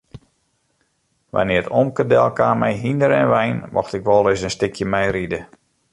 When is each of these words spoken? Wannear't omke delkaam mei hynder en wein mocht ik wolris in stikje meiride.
Wannear't 1.33 1.69
omke 1.81 2.03
delkaam 2.13 2.57
mei 2.61 2.75
hynder 2.83 3.11
en 3.21 3.31
wein 3.33 3.57
mocht 3.75 3.95
ik 3.97 4.05
wolris 4.07 4.45
in 4.47 4.55
stikje 4.55 4.85
meiride. 4.93 5.39